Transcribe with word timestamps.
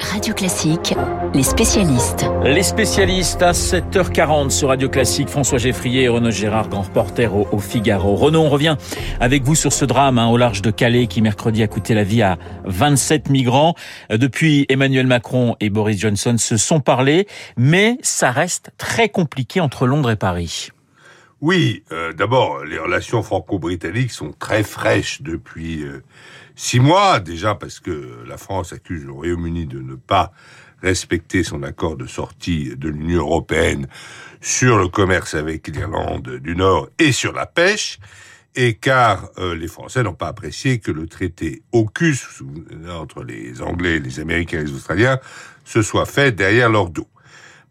Radio 0.00 0.32
Classique, 0.32 0.94
les 1.34 1.42
spécialistes. 1.42 2.24
Les 2.44 2.62
spécialistes 2.62 3.42
à 3.42 3.52
7h40 3.52 4.50
sur 4.50 4.68
Radio 4.68 4.88
Classique. 4.88 5.28
François 5.28 5.58
Geffrier 5.58 6.04
et 6.04 6.08
Renaud 6.08 6.30
Gérard, 6.30 6.68
grand 6.68 6.82
reporter 6.82 7.34
au, 7.34 7.58
Figaro. 7.58 8.14
Renaud, 8.14 8.42
on 8.42 8.48
revient 8.48 8.76
avec 9.20 9.42
vous 9.42 9.54
sur 9.54 9.72
ce 9.72 9.84
drame 9.84 10.18
hein, 10.18 10.28
au 10.28 10.36
large 10.36 10.62
de 10.62 10.70
Calais 10.70 11.06
qui 11.06 11.22
mercredi 11.22 11.62
a 11.62 11.66
coûté 11.66 11.94
la 11.94 12.04
vie 12.04 12.22
à 12.22 12.38
27 12.64 13.28
migrants. 13.30 13.74
Euh, 14.12 14.18
depuis, 14.18 14.66
Emmanuel 14.68 15.06
Macron 15.06 15.56
et 15.60 15.70
Boris 15.70 15.98
Johnson 15.98 16.36
se 16.38 16.56
sont 16.56 16.80
parlé, 16.80 17.26
mais 17.56 17.98
ça 18.02 18.30
reste 18.30 18.70
très 18.78 19.08
compliqué 19.08 19.60
entre 19.60 19.86
Londres 19.86 20.10
et 20.10 20.16
Paris. 20.16 20.70
Oui, 21.40 21.84
euh, 21.92 22.12
d'abord, 22.12 22.64
les 22.64 22.78
relations 22.78 23.22
franco-britanniques 23.22 24.10
sont 24.10 24.32
très 24.32 24.64
fraîches 24.64 25.22
depuis 25.22 25.84
euh, 25.84 26.02
six 26.58 26.80
mois, 26.80 27.20
déjà 27.20 27.54
parce 27.54 27.78
que 27.78 28.24
la 28.26 28.36
France 28.36 28.72
accuse 28.72 29.04
le 29.04 29.12
Royaume-Uni 29.12 29.66
de 29.66 29.80
ne 29.80 29.94
pas 29.94 30.32
respecter 30.82 31.44
son 31.44 31.62
accord 31.62 31.96
de 31.96 32.06
sortie 32.06 32.76
de 32.76 32.88
l'Union 32.88 33.20
européenne 33.20 33.86
sur 34.40 34.76
le 34.76 34.88
commerce 34.88 35.34
avec 35.34 35.68
l'Irlande 35.68 36.38
du 36.40 36.56
Nord 36.56 36.88
et 36.98 37.12
sur 37.12 37.32
la 37.32 37.46
pêche, 37.46 38.00
et 38.56 38.74
car 38.74 39.30
euh, 39.38 39.54
les 39.54 39.68
Français 39.68 40.02
n'ont 40.02 40.14
pas 40.14 40.26
apprécié 40.26 40.80
que 40.80 40.90
le 40.90 41.06
traité 41.06 41.62
AUKUS 41.72 42.42
entre 42.90 43.22
les 43.22 43.62
Anglais, 43.62 44.00
les 44.00 44.18
Américains 44.18 44.60
et 44.60 44.64
les 44.64 44.72
Australiens 44.72 45.20
se 45.64 45.80
soit 45.80 46.06
fait 46.06 46.32
derrière 46.32 46.70
leur 46.70 46.90
dos. 46.90 47.08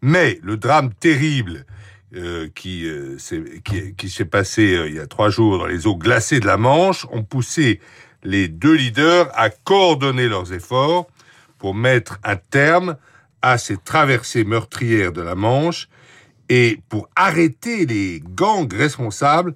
Mais 0.00 0.40
le 0.42 0.56
drame 0.56 0.94
terrible 0.94 1.66
euh, 2.14 2.48
qui, 2.54 2.86
euh, 2.86 3.18
qui, 3.98 4.08
s'est 4.08 4.24
passé 4.24 4.82
il 4.86 4.94
y 4.94 4.98
a 4.98 5.06
trois 5.06 5.28
jours 5.28 5.58
dans 5.58 5.66
les 5.66 5.86
eaux 5.86 5.96
glacées 5.96 6.40
de 6.40 6.46
la 6.46 6.56
Manche 6.56 7.06
ont 7.12 7.22
poussé 7.22 7.80
les 8.22 8.48
deux 8.48 8.74
leaders 8.74 9.28
à 9.34 9.50
coordonner 9.50 10.28
leurs 10.28 10.52
efforts 10.52 11.06
pour 11.58 11.74
mettre 11.74 12.18
un 12.24 12.36
terme 12.36 12.96
à 13.42 13.58
ces 13.58 13.76
traversées 13.76 14.44
meurtrières 14.44 15.12
de 15.12 15.22
la 15.22 15.34
Manche 15.34 15.88
et 16.48 16.80
pour 16.88 17.08
arrêter 17.14 17.86
les 17.86 18.22
gangs 18.24 18.72
responsables 18.72 19.54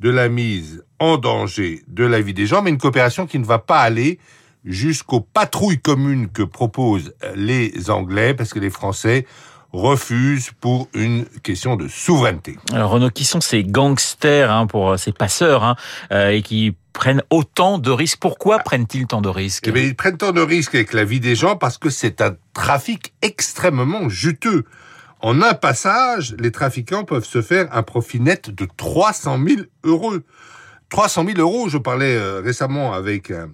de 0.00 0.10
la 0.10 0.28
mise 0.28 0.84
en 0.98 1.16
danger 1.16 1.82
de 1.88 2.04
la 2.04 2.20
vie 2.20 2.34
des 2.34 2.46
gens, 2.46 2.62
mais 2.62 2.70
une 2.70 2.78
coopération 2.78 3.26
qui 3.26 3.38
ne 3.38 3.44
va 3.44 3.58
pas 3.58 3.80
aller 3.80 4.18
jusqu'aux 4.64 5.20
patrouilles 5.20 5.80
communes 5.80 6.28
que 6.28 6.42
proposent 6.42 7.14
les 7.34 7.90
Anglais, 7.90 8.34
parce 8.34 8.52
que 8.52 8.58
les 8.58 8.70
Français 8.70 9.26
refuse 9.74 10.52
pour 10.60 10.88
une 10.94 11.24
question 11.42 11.74
de 11.76 11.88
souveraineté. 11.88 12.56
Alors 12.72 12.90
Renaud, 12.90 13.10
qui 13.10 13.24
sont 13.24 13.40
ces 13.40 13.64
gangsters, 13.64 14.50
hein, 14.50 14.66
pour 14.66 14.92
euh, 14.92 14.96
ces 14.96 15.12
passeurs, 15.12 15.64
hein, 15.64 15.76
euh, 16.12 16.30
et 16.30 16.42
qui 16.42 16.76
prennent 16.92 17.22
autant 17.30 17.78
de 17.78 17.90
risques? 17.90 18.20
Pourquoi 18.20 18.60
prennent-ils 18.60 19.06
tant 19.06 19.20
de 19.20 19.28
risques? 19.28 19.66
Eh 19.66 19.72
bien, 19.72 19.82
Ils 19.82 19.96
prennent 19.96 20.16
tant 20.16 20.30
de 20.30 20.40
risques 20.40 20.76
avec 20.76 20.92
la 20.92 21.04
vie 21.04 21.18
des 21.18 21.34
gens 21.34 21.56
parce 21.56 21.76
que 21.76 21.90
c'est 21.90 22.20
un 22.20 22.36
trafic 22.52 23.14
extrêmement 23.20 24.08
juteux. 24.08 24.64
En 25.20 25.42
un 25.42 25.54
passage, 25.54 26.36
les 26.38 26.52
trafiquants 26.52 27.04
peuvent 27.04 27.24
se 27.24 27.42
faire 27.42 27.66
un 27.72 27.82
profit 27.82 28.20
net 28.20 28.50
de 28.50 28.68
300 28.76 29.40
000 29.44 29.62
euros. 29.82 30.14
300 30.90 31.24
000 31.26 31.38
euros, 31.40 31.68
je 31.68 31.78
parlais 31.78 32.14
euh, 32.14 32.40
récemment 32.40 32.92
avec 32.92 33.32
un, 33.32 33.48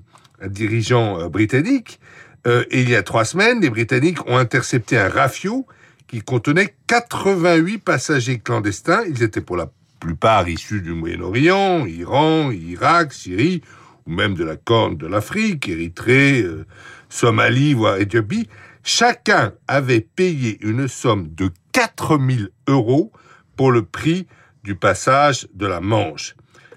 dirigeant 0.46 1.28
britannique, 1.28 2.00
et 2.46 2.80
il 2.80 2.88
y 2.88 2.96
a 2.96 3.02
trois 3.02 3.26
semaines, 3.26 3.60
les 3.60 3.68
Britanniques 3.68 4.26
ont 4.26 4.38
intercepté 4.38 4.96
un 4.96 5.10
rafio 5.10 5.66
qui 6.11 6.22
contenait 6.22 6.75
88 6.89 7.78
passagers 7.78 8.41
clandestins. 8.41 9.05
Ils 9.08 9.22
étaient 9.22 9.41
pour 9.41 9.56
la 9.56 9.70
plupart 10.00 10.48
issus 10.48 10.80
du 10.80 10.92
Moyen-Orient, 10.92 11.86
Iran, 11.86 12.50
Irak, 12.50 13.12
Syrie, 13.12 13.62
ou 14.06 14.11
même 14.11 14.34
de 14.34 14.42
la 14.42 14.56
Corne 14.56 14.97
de 14.97 15.06
l'Afrique, 15.06 15.69
Érythrée, 15.69 16.42
euh, 16.42 16.66
Somalie, 17.08 17.75
voire 17.75 17.98
Éthiopie. 17.98 18.48
Chacun 18.83 19.53
avait 19.69 20.00
payé 20.00 20.58
une 20.62 20.88
somme 20.88 21.28
de 21.33 21.50
4000 21.70 22.48
euros 22.66 23.12
pour 23.55 23.70
le 23.70 23.84
prix 23.84 24.27
du 24.64 24.75
passage 24.75 25.47
de 25.55 25.66
la 25.66 25.81
Manche. 25.81 26.34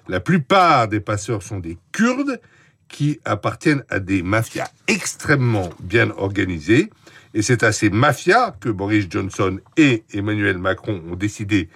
La 0.07 0.19
plupart 0.19 0.88
des 0.88 1.00
passeurs 1.00 1.41
sont 1.41 1.59
des 1.59 1.79
Kurdes 1.91 2.39
qui 2.93 3.19
appartiennent 3.25 3.83
à 3.89 3.99
des 3.99 4.21
mafias 4.21 4.69
extrêmement 4.87 5.71
bien 5.79 6.11
organisées. 6.11 6.91
Et 7.33 7.41
c'est 7.41 7.63
à 7.63 7.71
ces 7.71 7.89
mafias 7.89 8.51
que 8.59 8.69
Boris 8.69 9.07
Johnson 9.09 9.59
et 9.77 10.03
Emmanuel 10.13 10.59
Macron 10.59 11.01
ont 11.11 11.15
décidé 11.15 11.69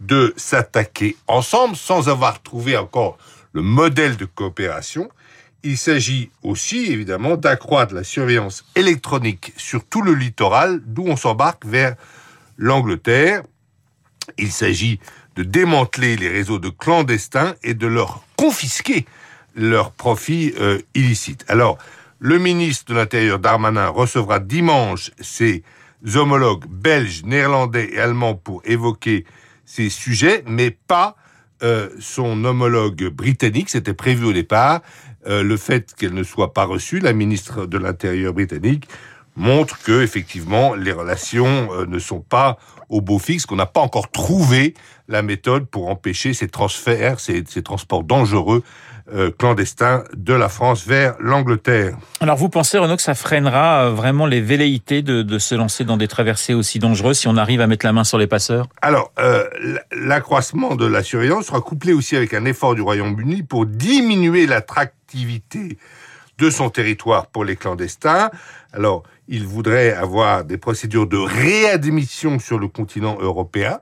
de 0.00 0.32
s'attaquer 0.38 1.16
ensemble 1.28 1.76
sans 1.76 2.08
avoir 2.08 2.42
trouvé 2.42 2.78
encore 2.78 3.18
le 3.52 3.60
modèle 3.60 4.16
de 4.16 4.24
coopération. 4.24 5.10
Il 5.64 5.76
s'agit 5.76 6.30
aussi, 6.42 6.90
évidemment, 6.90 7.36
d'accroître 7.36 7.94
la 7.94 8.02
surveillance 8.02 8.64
électronique 8.74 9.52
sur 9.58 9.84
tout 9.84 10.00
le 10.00 10.14
littoral, 10.14 10.80
d'où 10.86 11.04
on 11.06 11.16
s'embarque 11.16 11.66
vers 11.66 11.94
l'Angleterre. 12.56 13.42
Il 14.38 14.50
s'agit 14.50 14.98
de 15.36 15.42
démanteler 15.42 16.16
les 16.16 16.30
réseaux 16.30 16.58
de 16.58 16.70
clandestins 16.70 17.54
et 17.62 17.74
de 17.74 17.86
leur 17.86 18.24
confisquer 18.36 19.04
leurs 19.54 19.92
profits 19.92 20.54
euh, 20.60 20.78
illicites. 20.94 21.44
Alors, 21.48 21.78
le 22.18 22.38
ministre 22.38 22.92
de 22.92 22.98
l'Intérieur 22.98 23.38
Darmanin 23.38 23.88
recevra 23.88 24.38
dimanche 24.38 25.10
ses 25.20 25.62
homologues 26.14 26.66
belges, 26.68 27.24
néerlandais 27.24 27.90
et 27.92 27.98
allemands 27.98 28.34
pour 28.34 28.62
évoquer 28.64 29.24
ces 29.64 29.88
sujets, 29.88 30.44
mais 30.46 30.70
pas 30.70 31.16
euh, 31.62 31.88
son 31.98 32.44
homologue 32.44 33.08
britannique. 33.08 33.70
C'était 33.70 33.94
prévu 33.94 34.26
au 34.26 34.32
départ. 34.32 34.80
Euh, 35.26 35.42
le 35.42 35.56
fait 35.56 35.94
qu'elle 35.94 36.12
ne 36.12 36.22
soit 36.22 36.52
pas 36.52 36.64
reçue, 36.64 36.98
la 36.98 37.12
ministre 37.12 37.66
de 37.66 37.78
l'Intérieur 37.78 38.34
britannique, 38.34 38.88
montre 39.36 39.82
que 39.82 40.02
effectivement 40.02 40.74
les 40.74 40.92
relations 40.92 41.68
euh, 41.72 41.86
ne 41.86 41.98
sont 41.98 42.20
pas 42.20 42.58
au 42.88 43.00
beau 43.00 43.18
fixe, 43.18 43.46
qu'on 43.46 43.56
n'a 43.56 43.66
pas 43.66 43.80
encore 43.80 44.10
trouvé 44.10 44.74
la 45.08 45.22
méthode 45.22 45.66
pour 45.66 45.88
empêcher 45.88 46.34
ces 46.34 46.48
transferts, 46.48 47.20
ces, 47.20 47.44
ces 47.48 47.62
transports 47.62 48.04
dangereux 48.04 48.62
euh, 49.12 49.30
clandestins 49.30 50.02
de 50.16 50.32
la 50.32 50.48
France 50.48 50.86
vers 50.86 51.14
l'Angleterre. 51.20 51.98
Alors 52.20 52.38
vous 52.38 52.48
pensez, 52.48 52.78
Renaud, 52.78 52.96
que 52.96 53.02
ça 53.02 53.14
freinera 53.14 53.84
euh, 53.84 53.90
vraiment 53.90 54.24
les 54.24 54.40
velléités 54.40 55.02
de, 55.02 55.20
de, 55.20 55.38
se 55.38 55.54
lancer 55.54 55.84
dans 55.84 55.98
des 55.98 56.08
traversées 56.08 56.54
aussi 56.54 56.78
dangereuses 56.78 57.18
si 57.18 57.28
on 57.28 57.36
arrive 57.36 57.60
à 57.60 57.66
mettre 57.66 57.84
la 57.84 57.92
main 57.92 58.04
sur 58.04 58.16
les 58.16 58.26
passeurs? 58.26 58.66
Alors, 58.80 59.12
euh, 59.18 59.44
l'accroissement 59.92 60.74
de 60.74 60.86
la 60.86 61.02
surveillance 61.02 61.46
sera 61.46 61.60
couplé 61.60 61.92
aussi 61.92 62.16
avec 62.16 62.32
un 62.32 62.46
effort 62.46 62.74
du 62.74 62.80
Royaume-Uni 62.80 63.42
pour 63.42 63.66
diminuer 63.66 64.46
l'attractivité 64.46 65.76
de 66.38 66.50
son 66.50 66.70
territoire 66.70 67.26
pour 67.28 67.44
les 67.44 67.56
clandestins. 67.56 68.30
Alors, 68.72 69.04
il 69.28 69.46
voudrait 69.46 69.92
avoir 69.92 70.44
des 70.44 70.58
procédures 70.58 71.06
de 71.06 71.16
réadmission 71.16 72.38
sur 72.38 72.58
le 72.58 72.68
continent 72.68 73.16
européen. 73.20 73.78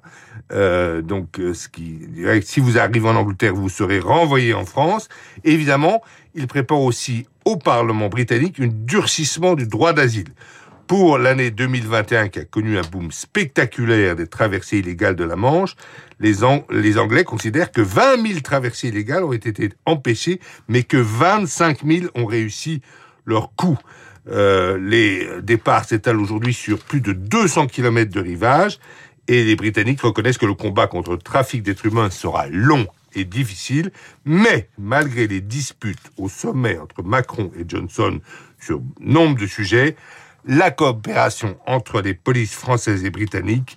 Euh, 0.53 1.03
donc, 1.03 1.39
euh, 1.39 1.55
ce 1.55 1.69
qui 1.69 2.01
si 2.43 2.61
vous 2.61 2.79
arrivez 2.79 3.09
en 3.09 3.17
Angleterre, 3.17 3.55
vous 3.55 3.69
serez 3.69 4.01
renvoyé 4.01 4.55
en 4.55 4.65
France. 4.65 5.09
évidemment, 5.45 6.03
il 6.35 6.47
prépare 6.47 6.81
aussi 6.81 7.27
au 7.45 7.57
Parlement 7.57 8.09
britannique 8.09 8.61
un 8.61 8.69
durcissement 8.69 9.55
du 9.55 9.67
droit 9.67 9.93
d'asile. 9.93 10.29
Pour 10.87 11.19
l'année 11.19 11.51
2021, 11.51 12.29
qui 12.29 12.39
a 12.41 12.45
connu 12.45 12.79
un 12.79 12.83
boom 12.83 13.13
spectaculaire 13.13 14.17
des 14.17 14.27
traversées 14.27 14.79
illégales 14.79 15.17
de 15.17 15.25
la 15.25 15.37
Manche, 15.37 15.75
les, 16.21 16.45
Anglais 16.45 17.25
considèrent 17.25 17.73
que 17.73 17.81
20 17.81 18.27
000 18.27 18.41
traversées 18.41 18.89
illégales 18.89 19.25
ont 19.25 19.33
été 19.33 19.71
empêchées, 19.87 20.41
mais 20.69 20.83
que 20.83 20.97
25 20.97 21.85
000 21.85 22.07
ont 22.15 22.27
réussi 22.27 22.83
leur 23.25 23.55
coup. 23.55 23.79
Euh, 24.31 24.79
les 24.79 25.27
départs 25.43 25.85
s'étalent 25.85 26.21
aujourd'hui 26.21 26.55
sur 26.55 26.79
plus 26.79 27.01
de 27.01 27.13
200 27.13 27.67
km 27.67 28.13
de 28.13 28.21
rivage 28.21 28.79
et 29.29 29.45
les 29.45 29.57
Britanniques 29.57 30.01
reconnaissent 30.03 30.39
que 30.39 30.47
le 30.47 30.55
combat 30.55 30.87
contre 30.87 31.13
le 31.13 31.19
trafic 31.19 31.63
d'êtres 31.63 31.87
humains 31.87 32.11
sera 32.11 32.47
long 32.49 32.87
et 33.15 33.25
difficile, 33.25 33.91
mais 34.25 34.69
malgré 34.79 35.27
les 35.27 35.41
disputes 35.41 36.11
au 36.17 36.29
sommet 36.29 36.79
entre 36.79 37.03
Macron 37.03 37.51
et 37.59 37.65
Johnson 37.67 38.21
sur 38.61 38.81
nombre 39.01 39.39
de 39.39 39.47
sujets, 39.47 39.97
la 40.47 40.71
coopération 40.71 41.57
entre 41.67 42.01
les 42.01 42.15
polices 42.15 42.55
françaises 42.55 43.05
et 43.05 43.11
britanniques 43.11 43.77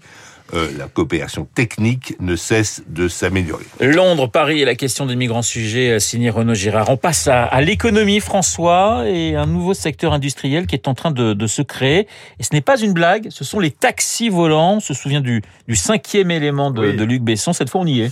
euh, 0.53 0.69
la 0.77 0.87
coopération 0.87 1.47
technique 1.55 2.15
ne 2.19 2.35
cesse 2.35 2.83
de 2.87 3.07
s'améliorer. 3.07 3.65
Londres, 3.79 4.27
Paris 4.27 4.61
et 4.61 4.65
la 4.65 4.75
question 4.75 5.07
des 5.07 5.15
migrants 5.15 5.41
sujets 5.41 5.99
signé 5.99 6.29
Renaud 6.29 6.53
Girard. 6.53 6.87
On 6.91 6.97
passe 6.97 7.27
à, 7.27 7.59
l'économie, 7.61 8.19
François, 8.19 9.05
et 9.07 9.35
un 9.35 9.47
nouveau 9.47 9.73
secteur 9.73 10.13
industriel 10.13 10.67
qui 10.67 10.75
est 10.75 10.87
en 10.87 10.93
train 10.93 11.09
de, 11.09 11.47
se 11.47 11.63
créer. 11.63 12.07
Et 12.39 12.43
ce 12.43 12.53
n'est 12.53 12.61
pas 12.61 12.79
une 12.79 12.93
blague, 12.93 13.29
ce 13.31 13.43
sont 13.43 13.59
les 13.59 13.71
taxis 13.71 14.29
volants. 14.29 14.75
On 14.75 14.79
se 14.79 14.93
souvient 14.93 15.21
du, 15.21 15.41
cinquième 15.73 16.29
élément 16.29 16.69
de, 16.69 16.91
de 16.91 17.03
Luc 17.03 17.23
Besson. 17.23 17.51
Cette 17.51 17.71
fois, 17.71 17.81
on 17.81 17.87
y 17.87 18.01
est. 18.01 18.11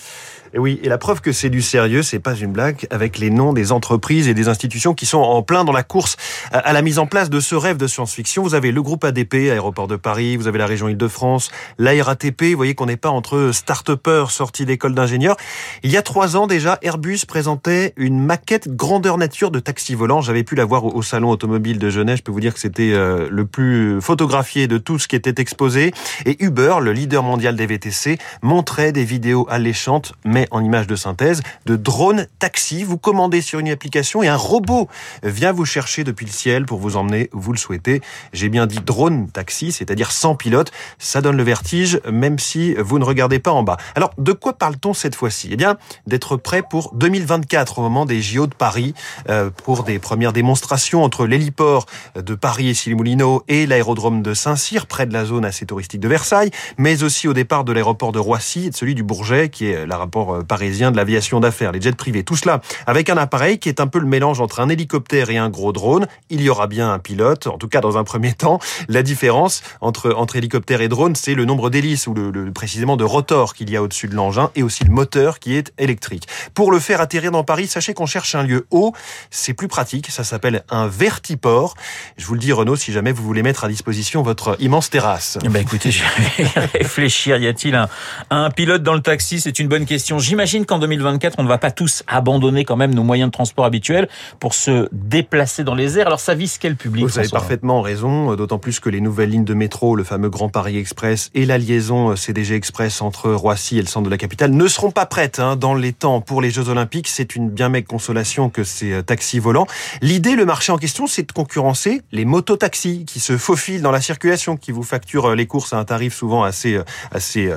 Et 0.55 0.59
oui, 0.59 0.79
et 0.83 0.89
la 0.89 0.99
preuve 0.99 1.19
que 1.19 1.31
c'est 1.31 1.49
du 1.49 1.63
sérieux, 1.63 2.03
c'est 2.03 2.19
pas 2.19 2.35
une 2.35 2.51
blague, 2.51 2.85
avec 2.91 3.17
les 3.17 3.31
noms 3.31 3.53
des 3.53 3.71
entreprises 3.71 4.27
et 4.27 4.35
des 4.35 4.49
institutions 4.49 4.93
qui 4.93 5.07
sont 5.07 5.17
en 5.17 5.41
plein 5.41 5.63
dans 5.63 5.71
la 5.71 5.81
course 5.81 6.15
à 6.51 6.73
la 6.73 6.83
mise 6.83 6.99
en 6.99 7.07
place 7.07 7.31
de 7.31 7.39
ce 7.39 7.55
rêve 7.55 7.77
de 7.77 7.87
science-fiction. 7.87 8.43
Vous 8.43 8.53
avez 8.53 8.71
le 8.71 8.83
groupe 8.83 9.03
ADP, 9.03 9.33
Aéroport 9.33 9.87
de 9.87 9.95
Paris, 9.95 10.37
vous 10.37 10.47
avez 10.47 10.59
la 10.59 10.67
région 10.67 10.87
Île-de-France, 10.89 11.49
la 11.79 11.91
RATP, 12.03 12.51
vous 12.51 12.57
voyez 12.57 12.75
qu'on 12.75 12.85
n'est 12.85 12.97
pas 12.97 13.09
entre 13.09 13.49
start-upers 13.51 14.29
sortis 14.29 14.67
d'école 14.67 14.93
d'ingénieurs. 14.93 15.37
Il 15.81 15.89
y 15.89 15.97
a 15.97 16.03
trois 16.03 16.37
ans 16.37 16.45
déjà, 16.45 16.77
Airbus 16.83 17.21
présentait 17.27 17.93
une 17.97 18.23
maquette 18.23 18.75
grandeur 18.75 19.17
nature 19.17 19.49
de 19.49 19.59
taxi 19.59 19.95
volant. 19.95 20.21
J'avais 20.21 20.43
pu 20.43 20.53
la 20.53 20.65
voir 20.65 20.85
au 20.85 21.01
salon 21.01 21.31
automobile 21.31 21.79
de 21.79 21.89
Genève. 21.89 22.17
Je 22.17 22.23
peux 22.23 22.31
vous 22.31 22.39
dire 22.39 22.53
que 22.53 22.59
c'était 22.59 22.91
euh, 22.93 23.27
le 23.31 23.45
plus 23.45 23.99
photographié 24.01 24.67
de 24.67 24.77
tout 24.77 24.99
ce 24.99 25.07
qui 25.07 25.15
était 25.15 25.41
exposé. 25.41 25.93
Et 26.27 26.43
Uber, 26.43 26.75
le 26.79 26.93
leader 26.93 27.23
mondial 27.23 27.55
des 27.55 27.65
VTC, 27.65 28.19
montrait 28.43 28.91
des 28.91 29.03
vidéos 29.03 29.47
alléchantes, 29.49 30.13
mais 30.25 30.42
en 30.51 30.63
images 30.63 30.87
de 30.87 30.95
synthèse, 30.95 31.41
de 31.65 31.75
drones 31.75 32.27
taxi. 32.39 32.83
Vous 32.83 32.97
commandez 32.97 33.41
sur 33.41 33.59
une 33.59 33.69
application 33.69 34.23
et 34.23 34.27
un 34.27 34.35
robot 34.35 34.87
vient 35.23 35.51
vous 35.51 35.65
chercher 35.65 36.03
depuis 36.03 36.25
le 36.25 36.31
ciel 36.31 36.65
pour 36.65 36.79
vous 36.79 36.97
emmener 36.97 37.29
où 37.33 37.39
vous 37.39 37.53
le 37.53 37.57
souhaitez. 37.57 38.01
J'ai 38.33 38.49
bien 38.49 38.65
dit 38.65 38.79
drone 38.79 39.29
taxi, 39.29 39.71
c'est-à-dire 39.71 40.11
sans 40.11 40.35
pilote. 40.35 40.71
Ça 40.99 41.21
donne 41.21 41.37
le 41.37 41.43
vertige, 41.43 41.99
même 42.11 42.39
si 42.39 42.75
vous 42.75 42.99
ne 42.99 43.03
regardez 43.03 43.39
pas 43.39 43.51
en 43.51 43.63
bas. 43.63 43.77
Alors, 43.95 44.11
de 44.17 44.31
quoi 44.31 44.53
parle-t-on 44.53 44.93
cette 44.93 45.15
fois-ci? 45.15 45.49
Eh 45.51 45.55
bien, 45.55 45.77
d'être 46.07 46.37
prêt 46.37 46.63
pour 46.67 46.93
2024, 46.95 47.79
au 47.79 47.81
moment 47.81 48.05
des 48.05 48.21
JO 48.21 48.47
de 48.47 48.55
Paris, 48.55 48.93
euh, 49.29 49.49
pour 49.49 49.83
des 49.83 49.99
premières 49.99 50.33
démonstrations 50.33 51.03
entre 51.03 51.25
l'héliport 51.25 51.85
de 52.15 52.35
Paris 52.35 52.69
et 52.69 52.73
Silimoulineau 52.73 53.43
et 53.47 53.65
l'aérodrome 53.65 54.21
de 54.21 54.33
Saint-Cyr, 54.33 54.87
près 54.87 55.05
de 55.05 55.13
la 55.13 55.25
zone 55.25 55.45
assez 55.45 55.65
touristique 55.65 56.01
de 56.01 56.07
Versailles, 56.07 56.51
mais 56.77 57.03
aussi 57.03 57.27
au 57.27 57.33
départ 57.33 57.63
de 57.63 57.71
l'aéroport 57.71 58.11
de 58.11 58.19
Roissy 58.19 58.67
et 58.67 58.69
de 58.69 58.75
celui 58.75 58.95
du 58.95 59.03
Bourget, 59.03 59.49
qui 59.49 59.67
est 59.67 59.85
l'aéroport 59.85 60.32
euh, 60.33 60.43
parisien 60.43 60.91
de 60.91 60.97
l'aviation 60.97 61.39
d'affaires, 61.39 61.71
les 61.71 61.81
jets 61.81 61.93
privés. 61.93 62.23
Tout 62.23 62.35
cela 62.35 62.61
avec 62.87 63.09
un 63.09 63.17
appareil 63.17 63.59
qui 63.59 63.69
est 63.69 63.79
un 63.79 63.87
peu 63.87 63.99
le 63.99 64.05
mélange 64.05 64.41
entre 64.41 64.59
un 64.59 64.69
hélicoptère 64.69 65.29
et 65.29 65.37
un 65.37 65.49
gros 65.49 65.71
drone. 65.71 66.07
Il 66.29 66.41
y 66.41 66.49
aura 66.49 66.67
bien 66.67 66.91
un 66.91 66.99
pilote, 66.99 67.47
en 67.47 67.57
tout 67.57 67.67
cas 67.67 67.81
dans 67.81 67.97
un 67.97 68.03
premier 68.03 68.33
temps. 68.33 68.59
La 68.87 69.03
différence 69.03 69.63
entre, 69.81 70.13
entre 70.15 70.35
hélicoptère 70.35 70.81
et 70.81 70.87
drone, 70.87 71.15
c'est 71.15 71.35
le 71.35 71.45
nombre 71.45 71.69
d'hélices 71.69 72.07
ou 72.07 72.13
le, 72.13 72.51
précisément 72.51 72.97
de 72.97 73.03
rotors 73.03 73.53
qu'il 73.53 73.69
y 73.69 73.77
a 73.77 73.81
au-dessus 73.81 74.07
de 74.07 74.15
l'engin 74.15 74.51
et 74.55 74.63
aussi 74.63 74.83
le 74.83 74.91
moteur 74.91 75.39
qui 75.39 75.55
est 75.55 75.73
électrique. 75.77 76.27
Pour 76.53 76.71
le 76.71 76.79
faire 76.79 77.01
atterrir 77.01 77.31
dans 77.31 77.43
Paris, 77.43 77.67
sachez 77.67 77.93
qu'on 77.93 78.05
cherche 78.05 78.35
un 78.35 78.43
lieu 78.43 78.67
haut. 78.71 78.93
C'est 79.31 79.53
plus 79.53 79.67
pratique. 79.67 80.09
Ça 80.09 80.23
s'appelle 80.23 80.63
un 80.69 80.87
vertiport. 80.87 81.75
Je 82.17 82.25
vous 82.25 82.33
le 82.33 82.39
dis, 82.39 82.51
Renaud, 82.51 82.75
si 82.75 82.91
jamais 82.91 83.11
vous 83.11 83.23
voulez 83.23 83.43
mettre 83.43 83.63
à 83.63 83.67
disposition 83.67 84.21
votre 84.21 84.55
immense 84.59 84.89
terrasse. 84.89 85.37
Eh 85.43 85.49
ben 85.49 85.61
écoutez, 85.61 85.91
je 85.91 86.03
vais 86.03 86.49
réfléchir. 86.73 87.37
Y 87.37 87.47
a-t-il 87.47 87.75
un, 87.75 87.89
un 88.29 88.49
pilote 88.49 88.83
dans 88.83 88.93
le 88.93 89.01
taxi? 89.01 89.39
C'est 89.39 89.59
une 89.59 89.67
bonne 89.67 89.85
question. 89.85 90.19
J'imagine 90.23 90.65
qu'en 90.65 90.79
2024, 90.79 91.35
on 91.37 91.43
ne 91.43 91.49
va 91.49 91.57
pas 91.57 91.69
tous 91.69 92.01
abandonner 92.07 92.63
quand 92.63 92.77
même 92.77 92.95
nos 92.95 93.03
moyens 93.03 93.27
de 93.27 93.33
transport 93.33 93.65
habituels 93.65 94.07
pour 94.39 94.53
se 94.53 94.87
déplacer 94.93 95.65
dans 95.65 95.75
les 95.75 95.99
airs. 95.99 96.07
Alors 96.07 96.21
ça 96.21 96.33
vise 96.33 96.57
quel 96.57 96.77
public 96.77 97.03
Vous 97.03 97.19
avez 97.19 97.27
parfaitement 97.27 97.81
raison, 97.81 98.33
d'autant 98.35 98.57
plus 98.57 98.79
que 98.79 98.89
les 98.89 99.01
nouvelles 99.01 99.31
lignes 99.31 99.43
de 99.43 99.53
métro, 99.53 99.97
le 99.97 100.05
fameux 100.05 100.29
Grand 100.29 100.47
Paris 100.47 100.77
Express 100.77 101.29
et 101.33 101.45
la 101.45 101.57
liaison 101.57 102.15
CDG 102.15 102.55
Express 102.55 103.01
entre 103.01 103.33
Roissy 103.33 103.77
et 103.77 103.81
le 103.81 103.87
centre 103.87 104.05
de 104.05 104.09
la 104.09 104.17
capitale 104.17 104.51
ne 104.51 104.67
seront 104.69 104.91
pas 104.91 105.05
prêtes 105.05 105.39
hein, 105.39 105.57
dans 105.57 105.73
les 105.73 105.91
temps 105.91 106.21
pour 106.21 106.41
les 106.41 106.51
Jeux 106.51 106.69
Olympiques. 106.69 107.09
C'est 107.09 107.35
une 107.35 107.49
bien 107.49 107.67
maigre 107.67 107.89
consolation 107.89 108.49
que 108.49 108.63
ces 108.63 108.93
euh, 108.93 109.01
taxis 109.01 109.39
volants. 109.39 109.67
L'idée, 110.01 110.37
le 110.37 110.45
marché 110.45 110.71
en 110.71 110.77
question, 110.77 111.05
c'est 111.05 111.27
de 111.27 111.33
concurrencer 111.33 112.01
les 112.13 112.23
mototaxis 112.23 113.03
qui 113.03 113.19
se 113.19 113.37
faufilent 113.37 113.81
dans 113.81 113.91
la 113.91 113.99
circulation, 113.99 114.55
qui 114.55 114.71
vous 114.71 114.83
facturent 114.83 115.31
euh, 115.31 115.35
les 115.35 115.47
courses 115.47 115.73
à 115.73 115.79
un 115.79 115.83
tarif 115.83 116.13
souvent 116.13 116.43
assez 116.43 116.75
euh, 116.75 116.83
assez 117.11 117.51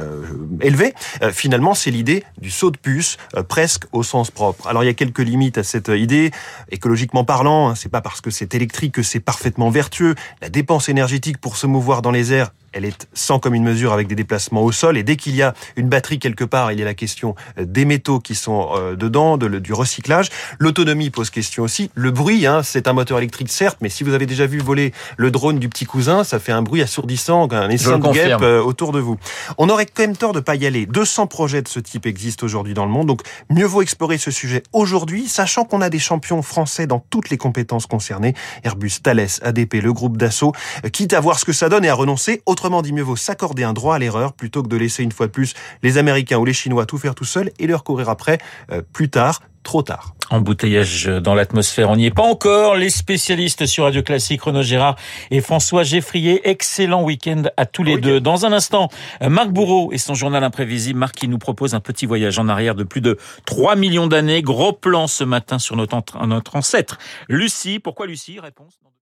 élevé. 0.61 0.95
finalement, 1.33 1.75
c'est 1.75 1.91
l'idée 1.91 2.25
du 2.41 2.51
saut 2.57 2.71
de 2.71 2.79
puce, 2.79 3.19
presque 3.49 3.85
au 3.93 4.03
sens 4.03 4.31
propre. 4.31 4.67
Alors 4.67 4.83
il 4.83 4.87
y 4.87 4.91
a 4.91 4.95
quelques 4.95 5.21
limites 5.21 5.59
à 5.59 5.63
cette 5.63 5.89
idée, 5.89 6.31
écologiquement 6.71 7.25
parlant. 7.25 7.69
Hein, 7.69 7.75
c'est 7.75 7.91
pas 7.91 8.01
parce 8.01 8.21
que 8.21 8.31
c'est 8.31 8.55
électrique 8.55 8.95
que 8.95 9.03
c'est 9.03 9.21
parfaitement 9.21 9.71
vertueux. 9.71 10.15
La 10.41 10.49
dépense 10.49 10.89
énergétique 10.89 11.39
pour 11.39 11.57
se 11.57 11.67
mouvoir 11.67 12.03
dans 12.03 12.11
les 12.11 12.33
airs 12.33 12.51
elle 12.77 12.85
est 12.85 13.09
sans 13.15 13.39
commune 13.39 13.65
mesure 13.65 13.93
avec 13.95 14.07
des 14.07 14.15
déplacements 14.15 14.63
au 14.63 14.71
sol. 14.71 14.99
Et 14.99 15.03
dès 15.03 15.17
qu'il 15.17 15.35
y 15.35 15.43
a 15.43 15.55
une 15.77 15.89
batterie 15.89 16.19
quelque 16.19 16.45
part, 16.45 16.73
il 16.73 16.79
y 16.79 16.83
a 16.83 16.85
la 16.85 16.95
question 16.95 17.35
euh, 17.59 17.65
des 17.65 17.87
métaux 17.87 18.21
qui 18.21 18.35
sont 18.35 18.69
euh, 18.77 18.97
dedans, 18.97 19.39
de, 19.39 19.49
du 19.59 19.73
recyclage. 19.73 20.29
L'autonomie 20.59 21.09
pose 21.09 21.31
question 21.31 21.63
aussi. 21.63 21.91
Le 21.95 22.11
bruit, 22.11 22.47
hein, 22.47 22.63
c'est 22.63 22.87
un 22.87 22.93
moteur 22.93 23.19
électrique 23.19 23.51
certes, 23.51 23.79
mais 23.81 23.89
si 23.89 24.05
vous 24.05 24.13
avez 24.13 24.27
déjà 24.27 24.47
vu 24.47 24.59
voler 24.59 24.93
le 25.17 25.31
drone 25.31 25.59
du 25.59 25.71
petit 25.71 25.87
cousin, 25.87 26.23
ça 26.23 26.39
fait 26.39 26.53
un 26.53 26.61
bruit 26.61 26.83
assourdissant, 26.83 27.51
un 27.51 27.71
essaim 27.71 27.99
de 27.99 28.13
guêpe 28.13 28.43
euh, 28.43 28.63
autour 28.63 28.93
de 28.93 29.01
vous. 29.01 29.17
On 29.57 29.71
aurait 29.71 29.87
quand 29.87 30.03
même 30.03 30.17
tort 30.17 30.35
de 30.35 30.41
pas 30.41 30.55
y 30.55 30.67
aller. 30.67 30.85
200 30.85 31.27
projets 31.29 31.63
de 31.63 31.69
ce 31.69 31.81
type 31.81 32.05
existent 32.05 32.45
aujourd'hui 32.45 32.75
dans 32.75 32.85
le 32.85 32.93
monde, 32.93 33.07
donc 33.07 33.23
mieux 33.49 33.65
vaut 33.65 33.81
explorer 33.81 34.19
ce 34.19 34.31
sujet 34.31 34.63
aujourd'hui, 34.75 35.29
sachant 35.29 35.65
qu'on 35.65 35.81
a 35.81 35.89
des 35.89 35.99
champions 35.99 36.43
français 36.43 36.87
dans 36.87 36.99
toutes 36.99 37.31
les 37.31 37.39
compétences 37.39 37.87
concernées. 37.87 38.35
Airbus, 38.65 39.01
Thales, 39.03 39.27
ADP, 39.41 39.77
le 39.83 39.95
groupe 39.95 40.19
Dassault, 40.19 40.53
quitte 40.93 41.15
à 41.15 41.21
voir 41.21 41.39
ce 41.39 41.47
que 41.47 41.53
ça 41.55 41.71
donne 41.71 41.85
et 41.85 41.89
à 41.89 41.95
renoncer. 41.95 42.43
Autre 42.45 42.66
Autrement 42.67 42.83
dit, 42.83 42.93
mieux 42.93 43.05
vaut 43.05 43.15
s'accorder 43.15 43.63
un 43.63 43.73
droit 43.73 43.95
à 43.95 44.01
l'erreur 44.01 44.33
plutôt 44.33 44.61
que 44.65 44.67
de 44.67 44.77
laisser 44.77 45.05
une 45.05 45.13
fois 45.13 45.29
de 45.29 45.31
plus 45.31 45.55
les 45.85 45.99
Américains 45.99 46.39
ou 46.39 46.45
les 46.45 46.53
Chinois 46.53 46.85
tout 46.85 46.99
faire 46.99 47.15
tout 47.15 47.25
seuls 47.25 47.53
et 47.61 47.69
leur 47.69 47.85
courir 47.85 48.09
après 48.09 48.39
euh, 48.73 48.83
plus 48.93 49.09
tard, 49.09 49.41
trop 49.63 49.83
tard. 49.83 50.17
Embouteillage 50.31 51.05
dans 51.05 51.37
l'atmosphère, 51.37 51.91
on 51.91 51.95
n'y 51.95 52.07
est 52.07 52.11
pas 52.11 52.25
encore. 52.25 52.75
Les 52.75 52.91
spécialistes 52.91 53.67
sur 53.67 53.85
Radio 53.85 54.03
Classique, 54.03 54.43
Renaud 54.43 54.63
Gérard 54.63 54.97
et 55.31 55.41
François 55.41 55.85
Geffrier, 55.85 56.41
excellent 56.49 57.05
week-end 57.05 57.45
à 57.57 57.67
tous 57.67 57.85
les 57.85 57.99
deux. 57.99 58.21
Dans 58.21 58.47
un 58.47 58.53
instant, 58.53 58.89
Marc 59.21 59.51
Bourreau 59.51 59.93
et 59.93 59.99
son 59.99 60.15
journal 60.15 60.43
imprévisible. 60.43 60.99
Marc 60.99 61.15
qui 61.15 61.29
nous 61.29 61.39
propose 61.39 61.73
un 61.77 61.81
petit 61.81 62.07
voyage 62.07 62.37
en 62.41 62.49
arrière 62.49 62.75
de 62.75 62.83
plus 62.83 63.01
de 63.01 63.17
3 63.45 63.77
millions 63.77 64.09
d'années. 64.09 64.43
Gros 64.43 64.73
plan 64.73 65.07
ce 65.07 65.23
matin 65.23 65.61
sur 65.61 65.77
notre, 65.77 66.27
notre 66.27 66.57
ancêtre. 66.57 66.99
Lucie, 67.29 67.79
pourquoi 67.79 68.09
Lucie? 68.09 68.41
Réponse 68.41 68.75